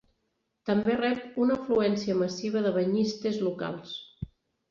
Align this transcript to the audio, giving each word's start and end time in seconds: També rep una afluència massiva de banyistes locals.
També 0.69 0.95
rep 1.01 1.35
una 1.43 1.57
afluència 1.59 2.17
massiva 2.23 2.65
de 2.67 2.73
banyistes 2.79 3.39
locals. 3.51 3.93